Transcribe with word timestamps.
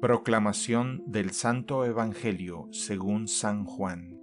Proclamación 0.00 1.02
del 1.06 1.32
Santo 1.32 1.84
Evangelio 1.84 2.68
según 2.70 3.26
San 3.26 3.64
Juan. 3.64 4.16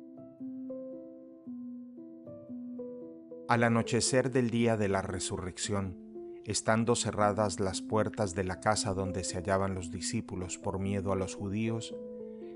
Al 3.50 3.62
anochecer 3.62 4.32
del 4.32 4.52
día 4.52 4.78
de 4.78 4.88
la 4.88 5.02
resurrección, 5.02 5.98
estando 6.46 6.96
cerradas 6.96 7.60
las 7.60 7.82
puertas 7.82 8.36
de 8.36 8.46
la 8.46 8.62
casa 8.62 8.94
donde 8.94 9.26
se 9.26 9.36
hallaban 9.36 9.76
los 9.76 9.92
discípulos 9.92 10.58
por 10.58 10.80
miedo 10.80 11.12
a 11.12 11.18
los 11.18 11.36
judíos, 11.36 11.94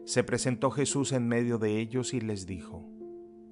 se 0.06 0.24
presentó 0.24 0.72
Jesús 0.72 1.12
en 1.12 1.28
medio 1.28 1.58
de 1.58 1.78
ellos 1.78 2.14
y 2.14 2.22
les 2.22 2.46
dijo, 2.46 2.90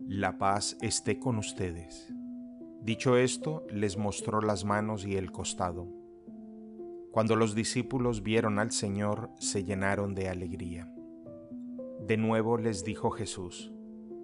La 0.08 0.38
paz 0.38 0.78
esté 0.80 1.20
con 1.20 1.38
ustedes. 1.38 2.08
Dicho 2.84 3.18
esto, 3.18 3.68
les 3.70 3.98
mostró 3.98 4.40
las 4.40 4.64
manos 4.64 5.06
y 5.06 5.18
el 5.18 5.34
costado. 5.34 6.07
Cuando 7.18 7.36
los 7.36 7.56
discípulos 7.56 8.22
vieron 8.22 8.60
al 8.60 8.70
Señor, 8.70 9.32
se 9.40 9.64
llenaron 9.64 10.14
de 10.14 10.30
alegría. 10.30 10.94
De 12.06 12.16
nuevo 12.16 12.60
les 12.60 12.84
dijo 12.84 13.10
Jesús, 13.10 13.74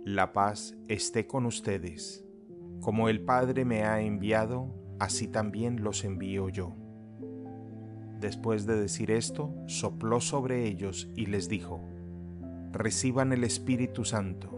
La 0.06 0.32
paz 0.32 0.78
esté 0.88 1.26
con 1.26 1.48
ustedes. 1.48 2.24
Como 2.82 3.10
el 3.10 3.22
Padre 3.22 3.66
me 3.66 3.82
ha 3.82 4.00
enviado, 4.00 4.76
así 5.00 5.28
también 5.28 5.82
los 5.82 6.04
envío 6.04 6.50
yo. 6.50 6.76
Después 8.20 8.68
de 8.68 8.80
decir 8.80 9.10
esto, 9.10 9.56
sopló 9.66 10.22
sobre 10.22 10.68
ellos 10.68 11.10
y 11.16 11.26
les 11.26 11.50
dijo, 11.50 11.82
Reciban 12.72 13.34
el 13.34 13.44
Espíritu 13.44 14.06
Santo. 14.06 14.52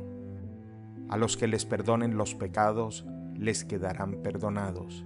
A 1.08 1.16
los 1.16 1.38
que 1.38 1.48
les 1.48 1.66
perdonen 1.66 2.18
los 2.18 2.36
pecados, 2.36 3.06
les 3.38 3.64
quedarán 3.64 4.22
perdonados 4.22 5.06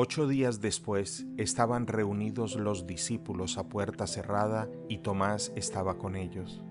Ocho 0.00 0.28
días 0.28 0.60
después 0.60 1.26
estaban 1.38 1.88
reunidos 1.88 2.54
los 2.54 2.86
discípulos 2.86 3.58
a 3.58 3.68
puerta 3.68 4.06
cerrada 4.06 4.68
y 4.88 4.98
Tomás 4.98 5.52
estaba 5.56 5.98
con 5.98 6.14
ellos. 6.14 6.62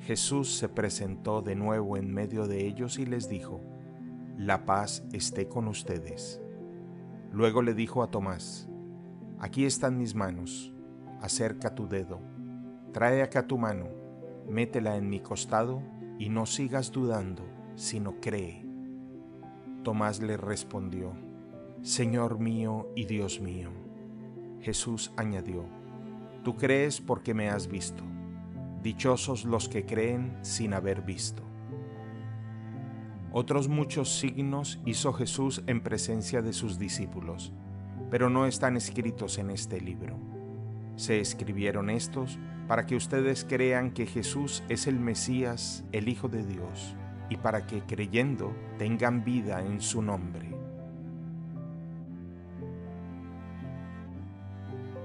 Jesús 0.00 0.56
se 0.56 0.68
presentó 0.68 1.42
de 1.42 1.54
nuevo 1.54 1.96
en 1.96 2.12
medio 2.12 2.48
de 2.48 2.66
ellos 2.66 2.98
y 2.98 3.06
les 3.06 3.28
dijo, 3.28 3.60
La 4.36 4.64
paz 4.66 5.04
esté 5.12 5.46
con 5.46 5.68
ustedes. 5.68 6.42
Luego 7.30 7.62
le 7.62 7.72
dijo 7.72 8.02
a 8.02 8.10
Tomás, 8.10 8.68
Aquí 9.38 9.64
están 9.64 9.96
mis 9.96 10.16
manos, 10.16 10.74
acerca 11.20 11.76
tu 11.76 11.86
dedo, 11.86 12.20
trae 12.90 13.22
acá 13.22 13.46
tu 13.46 13.58
mano, 13.58 13.86
métela 14.50 14.96
en 14.96 15.08
mi 15.08 15.20
costado 15.20 15.84
y 16.18 16.30
no 16.30 16.46
sigas 16.46 16.90
dudando, 16.90 17.44
sino 17.76 18.20
cree. 18.20 18.66
Tomás 19.84 20.20
le 20.20 20.36
respondió, 20.36 21.14
Señor 21.84 22.38
mío 22.38 22.88
y 22.96 23.04
Dios 23.04 23.42
mío. 23.42 23.68
Jesús 24.62 25.12
añadió, 25.18 25.66
Tú 26.42 26.56
crees 26.56 27.02
porque 27.02 27.34
me 27.34 27.50
has 27.50 27.68
visto. 27.68 28.02
Dichosos 28.82 29.44
los 29.44 29.68
que 29.68 29.84
creen 29.84 30.38
sin 30.40 30.72
haber 30.72 31.02
visto. 31.02 31.42
Otros 33.32 33.68
muchos 33.68 34.18
signos 34.18 34.80
hizo 34.86 35.12
Jesús 35.12 35.62
en 35.66 35.82
presencia 35.82 36.40
de 36.40 36.54
sus 36.54 36.78
discípulos, 36.78 37.52
pero 38.10 38.30
no 38.30 38.46
están 38.46 38.78
escritos 38.78 39.36
en 39.36 39.50
este 39.50 39.78
libro. 39.78 40.16
Se 40.96 41.20
escribieron 41.20 41.90
estos 41.90 42.38
para 42.66 42.86
que 42.86 42.96
ustedes 42.96 43.44
crean 43.44 43.90
que 43.90 44.06
Jesús 44.06 44.64
es 44.70 44.86
el 44.86 44.98
Mesías, 44.98 45.84
el 45.92 46.08
Hijo 46.08 46.30
de 46.30 46.46
Dios, 46.46 46.96
y 47.28 47.36
para 47.36 47.66
que 47.66 47.82
creyendo 47.82 48.56
tengan 48.78 49.22
vida 49.22 49.60
en 49.60 49.82
su 49.82 50.00
nombre. 50.00 50.53